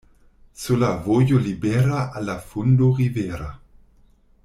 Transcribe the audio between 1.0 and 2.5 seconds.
vojo libera al la